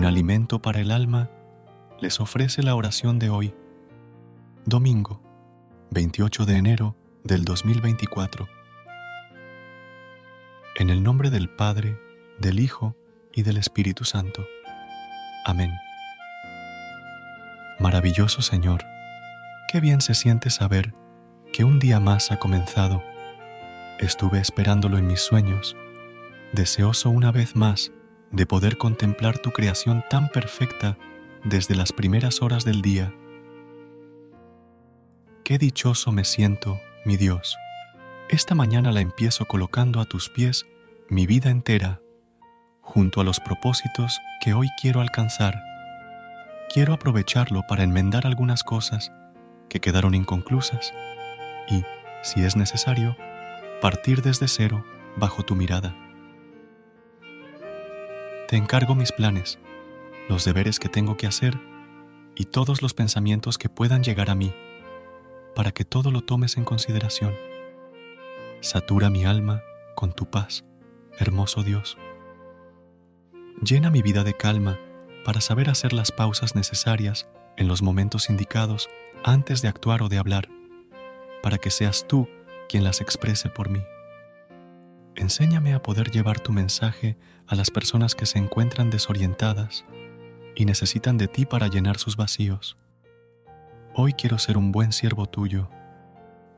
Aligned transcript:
Un 0.00 0.06
alimento 0.06 0.62
para 0.62 0.80
el 0.80 0.92
alma, 0.92 1.28
les 2.00 2.20
ofrece 2.20 2.62
la 2.62 2.74
oración 2.74 3.18
de 3.18 3.28
hoy, 3.28 3.54
domingo 4.64 5.20
28 5.90 6.46
de 6.46 6.56
enero 6.56 6.96
del 7.22 7.44
2024. 7.44 8.48
En 10.76 10.88
el 10.88 11.02
nombre 11.02 11.28
del 11.28 11.50
Padre, 11.50 12.00
del 12.38 12.60
Hijo 12.60 12.96
y 13.34 13.42
del 13.42 13.58
Espíritu 13.58 14.04
Santo. 14.04 14.46
Amén. 15.44 15.70
Maravilloso 17.78 18.40
Señor, 18.40 18.82
qué 19.70 19.80
bien 19.80 20.00
se 20.00 20.14
siente 20.14 20.48
saber 20.48 20.94
que 21.52 21.64
un 21.64 21.78
día 21.78 22.00
más 22.00 22.32
ha 22.32 22.38
comenzado. 22.38 23.02
Estuve 23.98 24.38
esperándolo 24.38 24.96
en 24.96 25.06
mis 25.06 25.20
sueños, 25.20 25.76
deseoso 26.54 27.10
una 27.10 27.32
vez 27.32 27.54
más 27.54 27.92
de 28.30 28.46
poder 28.46 28.76
contemplar 28.76 29.38
tu 29.38 29.50
creación 29.50 30.04
tan 30.08 30.28
perfecta 30.28 30.96
desde 31.44 31.74
las 31.74 31.92
primeras 31.92 32.42
horas 32.42 32.64
del 32.64 32.82
día. 32.82 33.12
Qué 35.44 35.58
dichoso 35.58 36.12
me 36.12 36.24
siento, 36.24 36.80
mi 37.04 37.16
Dios. 37.16 37.56
Esta 38.28 38.54
mañana 38.54 38.92
la 38.92 39.00
empiezo 39.00 39.46
colocando 39.46 40.00
a 40.00 40.04
tus 40.04 40.28
pies 40.28 40.66
mi 41.08 41.26
vida 41.26 41.50
entera, 41.50 42.00
junto 42.80 43.20
a 43.20 43.24
los 43.24 43.40
propósitos 43.40 44.20
que 44.40 44.54
hoy 44.54 44.68
quiero 44.80 45.00
alcanzar. 45.00 45.60
Quiero 46.72 46.94
aprovecharlo 46.94 47.64
para 47.66 47.82
enmendar 47.82 48.26
algunas 48.26 48.62
cosas 48.62 49.10
que 49.68 49.80
quedaron 49.80 50.14
inconclusas 50.14 50.94
y, 51.68 51.84
si 52.22 52.44
es 52.44 52.54
necesario, 52.54 53.16
partir 53.80 54.22
desde 54.22 54.46
cero 54.46 54.84
bajo 55.16 55.42
tu 55.42 55.56
mirada. 55.56 55.96
Te 58.50 58.56
encargo 58.56 58.96
mis 58.96 59.12
planes, 59.12 59.60
los 60.28 60.44
deberes 60.44 60.80
que 60.80 60.88
tengo 60.88 61.16
que 61.16 61.28
hacer 61.28 61.56
y 62.34 62.46
todos 62.46 62.82
los 62.82 62.94
pensamientos 62.94 63.58
que 63.58 63.68
puedan 63.68 64.02
llegar 64.02 64.28
a 64.28 64.34
mí, 64.34 64.52
para 65.54 65.70
que 65.70 65.84
todo 65.84 66.10
lo 66.10 66.22
tomes 66.22 66.56
en 66.56 66.64
consideración. 66.64 67.32
Satura 68.60 69.08
mi 69.08 69.24
alma 69.24 69.62
con 69.94 70.12
tu 70.12 70.28
paz, 70.28 70.64
hermoso 71.16 71.62
Dios. 71.62 71.96
Llena 73.62 73.88
mi 73.88 74.02
vida 74.02 74.24
de 74.24 74.36
calma 74.36 74.80
para 75.24 75.40
saber 75.40 75.70
hacer 75.70 75.92
las 75.92 76.10
pausas 76.10 76.56
necesarias 76.56 77.28
en 77.56 77.68
los 77.68 77.82
momentos 77.82 78.30
indicados 78.30 78.90
antes 79.22 79.62
de 79.62 79.68
actuar 79.68 80.02
o 80.02 80.08
de 80.08 80.18
hablar, 80.18 80.48
para 81.40 81.58
que 81.58 81.70
seas 81.70 82.04
tú 82.08 82.28
quien 82.68 82.82
las 82.82 83.00
exprese 83.00 83.48
por 83.48 83.68
mí. 83.68 83.84
Enséñame 85.16 85.74
a 85.74 85.82
poder 85.82 86.10
llevar 86.10 86.40
tu 86.40 86.52
mensaje 86.52 87.16
a 87.46 87.54
las 87.54 87.70
personas 87.70 88.14
que 88.14 88.26
se 88.26 88.38
encuentran 88.38 88.90
desorientadas 88.90 89.84
y 90.54 90.64
necesitan 90.64 91.18
de 91.18 91.28
ti 91.28 91.46
para 91.46 91.68
llenar 91.68 91.98
sus 91.98 92.16
vacíos. 92.16 92.76
Hoy 93.94 94.12
quiero 94.12 94.38
ser 94.38 94.56
un 94.56 94.72
buen 94.72 94.92
siervo 94.92 95.26
tuyo. 95.26 95.68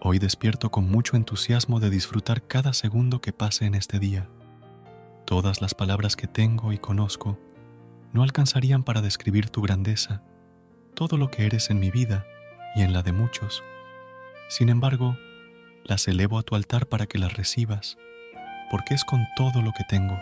Hoy 0.00 0.18
despierto 0.18 0.70
con 0.70 0.88
mucho 0.88 1.16
entusiasmo 1.16 1.80
de 1.80 1.90
disfrutar 1.90 2.46
cada 2.46 2.72
segundo 2.72 3.20
que 3.20 3.32
pase 3.32 3.66
en 3.66 3.74
este 3.74 3.98
día. 3.98 4.28
Todas 5.24 5.60
las 5.60 5.74
palabras 5.74 6.14
que 6.14 6.28
tengo 6.28 6.72
y 6.72 6.78
conozco 6.78 7.38
no 8.12 8.22
alcanzarían 8.22 8.84
para 8.84 9.02
describir 9.02 9.50
tu 9.50 9.60
grandeza, 9.60 10.22
todo 10.94 11.16
lo 11.16 11.30
que 11.30 11.46
eres 11.46 11.68
en 11.70 11.80
mi 11.80 11.90
vida 11.90 12.24
y 12.76 12.82
en 12.82 12.92
la 12.92 13.02
de 13.02 13.12
muchos. 13.12 13.64
Sin 14.48 14.68
embargo, 14.68 15.16
las 15.84 16.06
elevo 16.06 16.38
a 16.38 16.42
tu 16.42 16.54
altar 16.54 16.86
para 16.86 17.06
que 17.06 17.18
las 17.18 17.36
recibas 17.36 17.98
porque 18.70 18.94
es 18.94 19.04
con 19.04 19.26
todo 19.36 19.62
lo 19.62 19.72
que 19.72 19.84
tengo, 19.84 20.18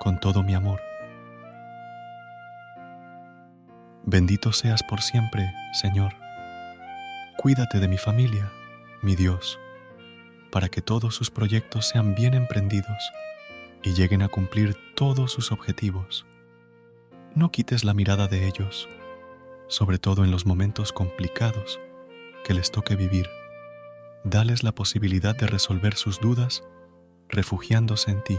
con 0.00 0.18
todo 0.20 0.42
mi 0.42 0.54
amor. 0.54 0.80
Bendito 4.04 4.52
seas 4.52 4.82
por 4.82 5.02
siempre, 5.02 5.52
Señor. 5.72 6.14
Cuídate 7.38 7.80
de 7.80 7.88
mi 7.88 7.98
familia, 7.98 8.52
mi 9.02 9.16
Dios, 9.16 9.58
para 10.52 10.68
que 10.68 10.80
todos 10.80 11.14
sus 11.14 11.30
proyectos 11.30 11.88
sean 11.88 12.14
bien 12.14 12.34
emprendidos 12.34 13.12
y 13.82 13.94
lleguen 13.94 14.22
a 14.22 14.28
cumplir 14.28 14.76
todos 14.94 15.32
sus 15.32 15.52
objetivos. 15.52 16.24
No 17.34 17.50
quites 17.50 17.84
la 17.84 17.94
mirada 17.94 18.28
de 18.28 18.46
ellos, 18.46 18.88
sobre 19.68 19.98
todo 19.98 20.24
en 20.24 20.30
los 20.30 20.46
momentos 20.46 20.92
complicados 20.92 21.80
que 22.44 22.54
les 22.54 22.70
toque 22.70 22.96
vivir. 22.96 23.28
Dales 24.24 24.62
la 24.62 24.72
posibilidad 24.72 25.36
de 25.36 25.46
resolver 25.46 25.94
sus 25.94 26.20
dudas 26.20 26.62
refugiándose 27.28 28.10
en 28.10 28.22
ti. 28.22 28.38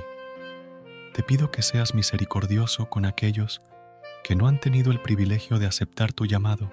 Te 1.14 1.24
pido 1.24 1.52
que 1.52 1.62
seas 1.62 1.94
misericordioso 1.94 2.90
con 2.90 3.06
aquellos 3.06 3.62
que 4.24 4.36
no 4.36 4.48
han 4.48 4.60
tenido 4.60 4.92
el 4.92 5.02
privilegio 5.02 5.60
de 5.60 5.66
aceptar 5.66 6.14
tu 6.14 6.26
llamado, 6.26 6.72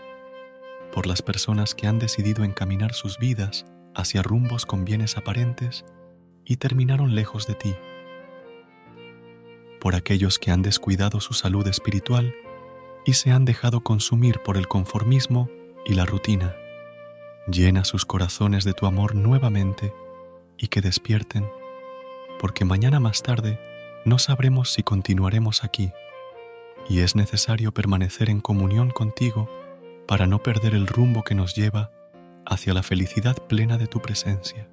por 0.92 1.06
las 1.06 1.22
personas 1.22 1.74
que 1.74 1.86
han 1.86 1.98
decidido 1.98 2.44
encaminar 2.44 2.92
sus 2.92 3.18
vidas 3.18 3.64
hacia 3.94 4.22
rumbos 4.22 4.66
con 4.66 4.84
bienes 4.84 5.16
aparentes 5.16 5.84
y 6.44 6.56
terminaron 6.56 7.14
lejos 7.14 7.46
de 7.46 7.54
ti, 7.54 7.74
por 9.80 9.94
aquellos 9.94 10.38
que 10.38 10.50
han 10.50 10.62
descuidado 10.62 11.20
su 11.20 11.34
salud 11.34 11.66
espiritual 11.66 12.34
y 13.04 13.14
se 13.14 13.30
han 13.30 13.44
dejado 13.44 13.82
consumir 13.82 14.40
por 14.40 14.56
el 14.56 14.66
conformismo 14.66 15.48
y 15.84 15.94
la 15.94 16.06
rutina. 16.06 16.54
Llena 17.46 17.84
sus 17.84 18.06
corazones 18.06 18.64
de 18.64 18.72
tu 18.72 18.86
amor 18.86 19.14
nuevamente 19.14 19.92
y 20.56 20.68
que 20.68 20.80
despierten 20.80 21.46
porque 22.44 22.66
mañana 22.66 23.00
más 23.00 23.22
tarde 23.22 23.58
no 24.04 24.18
sabremos 24.18 24.70
si 24.70 24.82
continuaremos 24.82 25.64
aquí, 25.64 25.92
y 26.90 26.98
es 26.98 27.16
necesario 27.16 27.72
permanecer 27.72 28.28
en 28.28 28.42
comunión 28.42 28.90
contigo 28.90 29.48
para 30.06 30.26
no 30.26 30.42
perder 30.42 30.74
el 30.74 30.86
rumbo 30.86 31.22
que 31.22 31.34
nos 31.34 31.54
lleva 31.54 31.90
hacia 32.44 32.74
la 32.74 32.82
felicidad 32.82 33.34
plena 33.46 33.78
de 33.78 33.86
tu 33.86 34.02
presencia. 34.02 34.68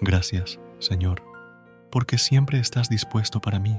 Gracias, 0.00 0.58
Señor, 0.80 1.22
porque 1.92 2.18
siempre 2.18 2.58
estás 2.58 2.88
dispuesto 2.88 3.40
para 3.40 3.60
mí, 3.60 3.78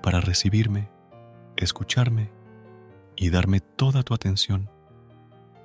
para 0.00 0.20
recibirme, 0.20 0.90
escucharme 1.56 2.30
y 3.16 3.30
darme 3.30 3.58
toda 3.58 4.04
tu 4.04 4.14
atención. 4.14 4.70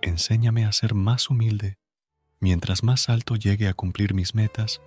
Enséñame 0.02 0.66
a 0.66 0.72
ser 0.72 0.96
más 0.96 1.30
humilde 1.30 1.78
mientras 2.40 2.84
más 2.84 3.10
alto 3.10 3.36
llegue 3.36 3.68
a 3.68 3.74
cumplir 3.74 4.14
mis 4.14 4.36
metas 4.36 4.82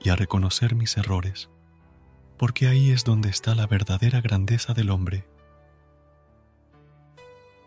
y 0.00 0.10
a 0.10 0.16
reconocer 0.16 0.74
mis 0.74 0.96
errores, 0.96 1.48
porque 2.36 2.68
ahí 2.68 2.90
es 2.90 3.04
donde 3.04 3.28
está 3.28 3.54
la 3.54 3.66
verdadera 3.66 4.20
grandeza 4.20 4.74
del 4.74 4.90
hombre. 4.90 5.26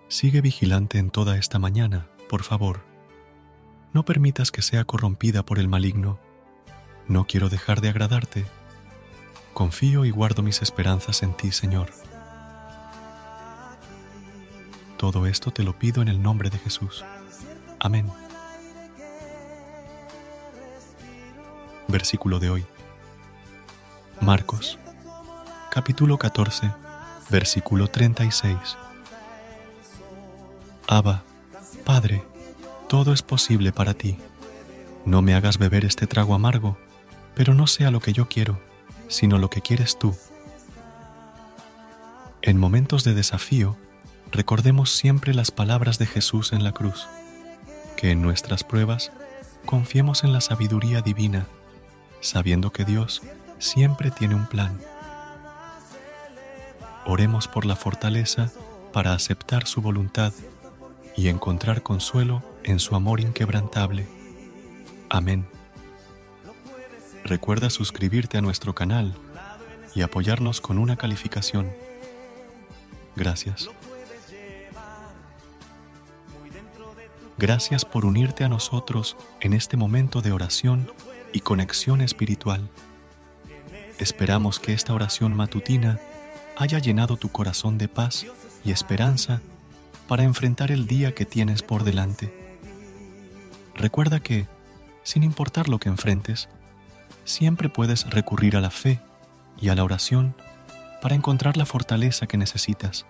Sigue 0.08 0.42
vigilante 0.42 0.98
en 0.98 1.12
toda 1.12 1.38
esta 1.38 1.60
mañana, 1.60 2.08
por 2.30 2.44
favor. 2.44 2.82
No 3.94 4.06
permitas 4.06 4.52
que 4.52 4.62
sea 4.62 4.84
corrompida 4.84 5.44
por 5.44 5.60
el 5.60 5.68
maligno. 5.68 6.20
No 7.08 7.26
quiero 7.26 7.50
dejar 7.50 7.82
de 7.82 7.90
agradarte. 7.90 8.46
Confío 9.54 10.06
y 10.06 10.12
guardo 10.12 10.44
mis 10.44 10.62
esperanzas 10.62 11.24
en 11.24 11.36
ti, 11.36 11.52
Señor. 11.52 11.92
Todo 14.98 15.26
esto 15.26 15.52
te 15.52 15.64
lo 15.64 15.78
pido 15.78 16.02
en 16.02 16.08
el 16.08 16.22
nombre 16.22 16.50
de 16.50 16.60
Jesús. 16.60 17.06
Amén. 17.80 18.12
Versículo 21.90 22.40
de 22.40 22.50
hoy. 22.50 22.66
Marcos, 24.22 24.78
capítulo 25.72 26.18
14, 26.18 26.72
versículo 27.30 27.88
36. 27.88 28.56
Abba, 30.88 31.24
Padre, 31.86 32.24
todo 32.88 33.14
es 33.14 33.22
posible 33.22 33.72
para 33.72 33.94
ti. 33.94 34.18
No 35.06 35.22
me 35.22 35.34
hagas 35.34 35.58
beber 35.58 35.86
este 35.86 36.08
trago 36.08 36.36
amargo, 36.36 36.78
pero 37.34 37.54
no 37.54 37.68
sea 37.68 37.92
lo 37.92 38.00
que 38.00 38.14
yo 38.14 38.28
quiero, 38.28 38.60
sino 39.08 39.38
lo 39.38 39.50
que 39.50 39.62
quieres 39.62 39.98
tú. 39.98 40.16
En 42.42 42.58
momentos 42.58 43.04
de 43.04 43.14
desafío, 43.14 43.76
recordemos 44.32 44.92
siempre 44.92 45.34
las 45.34 45.52
palabras 45.52 45.98
de 46.00 46.06
Jesús 46.06 46.54
en 46.54 46.64
la 46.64 46.72
cruz, 46.72 47.08
Que 47.98 48.12
en 48.12 48.22
nuestras 48.22 48.64
pruebas 48.64 49.12
confiemos 49.66 50.24
en 50.24 50.32
la 50.32 50.40
sabiduría 50.40 51.02
divina, 51.02 51.48
sabiendo 52.22 52.72
que 52.72 52.86
Dios 52.86 53.22
siempre 53.60 54.12
tiene 54.12 54.36
un 54.36 54.48
plan. 54.48 54.80
Oremos 57.06 57.48
por 57.48 57.66
la 57.66 57.76
fortaleza 57.76 58.52
para 58.94 59.14
aceptar 59.14 59.68
su 59.68 59.82
voluntad 59.82 60.34
y 61.16 61.28
encontrar 61.28 61.82
consuelo 61.82 62.44
en 62.64 62.80
su 62.80 62.96
amor 62.96 63.20
inquebrantable. 63.20 64.08
Amén. 65.10 65.48
Recuerda 67.24 67.70
suscribirte 67.70 68.38
a 68.38 68.42
nuestro 68.42 68.74
canal 68.74 69.16
y 69.96 70.02
apoyarnos 70.02 70.62
con 70.62 70.78
una 70.78 70.96
calificación. 70.96 71.72
Gracias. 73.16 73.70
Gracias 77.38 77.86
por 77.86 78.06
unirte 78.06 78.44
a 78.44 78.50
nosotros 78.50 79.16
en 79.40 79.54
este 79.54 79.78
momento 79.78 80.22
de 80.22 80.32
oración 80.32 80.92
y 81.34 81.42
conexión 81.42 82.02
espiritual. 82.02 82.70
Esperamos 83.98 84.60
que 84.60 84.74
esta 84.74 84.94
oración 84.94 85.36
matutina 85.36 86.00
haya 86.58 86.80
llenado 86.80 87.18
tu 87.18 87.30
corazón 87.30 87.78
de 87.78 87.88
paz 87.88 88.26
y 88.64 88.72
esperanza 88.72 89.42
para 90.08 90.24
enfrentar 90.24 90.72
el 90.72 90.88
día 90.88 91.14
que 91.14 91.26
tienes 91.26 91.62
por 91.62 91.84
delante. 91.84 92.34
Recuerda 93.76 94.20
que, 94.20 94.48
sin 95.04 95.24
importar 95.24 95.70
lo 95.70 95.80
que 95.80 95.90
enfrentes, 95.90 96.50
siempre 97.26 97.70
puedes 97.70 98.10
recurrir 98.10 98.58
a 98.58 98.62
la 98.62 98.72
fe 98.72 99.00
y 99.62 99.70
a 99.70 99.76
la 99.76 99.84
oración 99.84 100.36
para 101.02 101.16
encontrar 101.16 101.58
la 101.58 101.66
fortaleza 101.66 102.28
que 102.28 102.38
necesitas. 102.38 103.06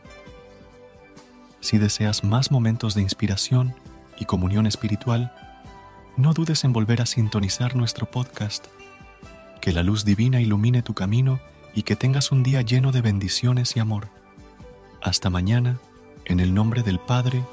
Si 1.62 1.78
deseas 1.78 2.24
más 2.24 2.52
momentos 2.52 2.96
de 2.96 3.02
inspiración 3.02 3.76
y 4.20 4.26
comunión 4.26 4.66
espiritual, 4.66 5.34
no 6.20 6.34
dudes 6.34 6.66
en 6.66 6.74
volver 6.74 7.02
a 7.02 7.06
sintonizar 7.06 7.76
nuestro 7.76 8.06
podcast. 8.06 8.68
Que 9.62 9.72
la 9.72 9.84
luz 9.84 10.04
divina 10.04 10.42
ilumine 10.42 10.82
tu 10.82 10.94
camino 10.94 11.40
y 11.74 11.84
que 11.84 11.96
tengas 11.96 12.32
un 12.32 12.44
día 12.44 12.62
lleno 12.62 12.92
de 12.92 13.02
bendiciones 13.02 13.76
y 13.78 13.80
amor. 13.80 14.10
Hasta 15.02 15.30
mañana, 15.30 15.80
en 16.26 16.42
el 16.42 16.54
nombre 16.54 16.84
del 16.84 17.00
Padre, 17.00 17.44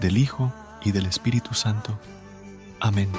del 0.00 0.16
Hijo 0.16 0.52
y 0.82 0.92
del 0.92 1.04
Espíritu 1.04 1.52
Santo. 1.52 1.98
Amén. 2.80 3.10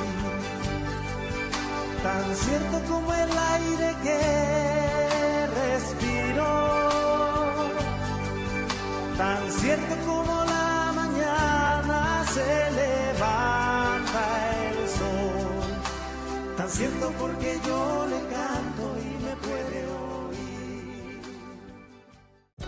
Tan 2.01 2.35
cierto 2.35 2.81
como 2.87 3.13
el 3.13 3.29
aire 3.29 3.95
que 4.03 4.55
tan 9.17 9.51
cierto 9.51 9.95
como 10.05 10.43
la 10.45 10.91
mañana 10.93 12.25
se 12.33 12.64
tan 16.57 16.69
cierto 16.69 17.11
porque 17.19 17.59
yo 17.65 18.05
le 18.07 18.19
canto 18.33 18.95
y 18.99 19.23
me 19.23 19.35
puede. 19.37 19.84